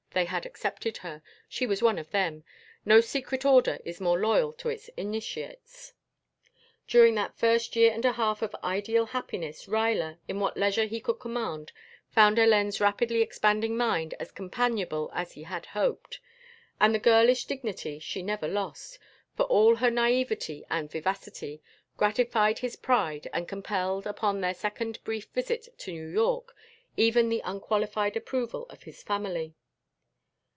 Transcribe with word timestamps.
They 0.13 0.25
had 0.25 0.45
accepted 0.45 0.97
her. 0.97 1.21
She 1.47 1.65
was 1.65 1.81
one 1.81 1.97
of 1.97 2.11
them. 2.11 2.43
No 2.83 2.99
secret 2.99 3.45
order 3.45 3.79
is 3.85 4.01
more 4.01 4.19
loyal 4.19 4.51
to 4.55 4.67
its 4.67 4.89
initiates. 4.97 5.93
During 6.85 7.15
that 7.15 7.37
first 7.39 7.77
year 7.77 7.93
and 7.93 8.03
a 8.03 8.11
half 8.11 8.41
of 8.41 8.53
ideal 8.61 9.05
happiness 9.05 9.67
Ruyler, 9.69 10.17
in 10.27 10.37
what 10.41 10.57
leisure 10.57 10.83
he 10.83 10.99
could 10.99 11.13
command, 11.13 11.71
found 12.09 12.37
Hélène's 12.37 12.81
rapidly 12.81 13.21
expanding 13.21 13.77
mind 13.77 14.13
as 14.19 14.33
companionable 14.33 15.09
as 15.13 15.31
he 15.31 15.43
had 15.43 15.67
hoped; 15.67 16.19
and 16.77 16.93
the 16.93 16.99
girlish 16.99 17.45
dignity 17.45 17.97
she 17.97 18.21
never 18.21 18.49
lost, 18.49 18.99
for 19.37 19.43
all 19.43 19.77
her 19.77 19.89
naiveté 19.89 20.65
and 20.69 20.91
vivacity, 20.91 21.61
gratified 21.95 22.59
his 22.59 22.75
pride 22.75 23.29
and 23.31 23.47
compelled, 23.47 24.05
upon 24.05 24.41
their 24.41 24.53
second 24.53 25.01
brief 25.05 25.29
visit 25.29 25.69
to 25.77 25.93
New 25.93 26.07
York, 26.09 26.53
even 26.97 27.29
the 27.29 27.41
unqualified 27.45 28.17
approval 28.17 28.65
of 28.65 28.83
his 28.83 29.01
family. 29.01 29.55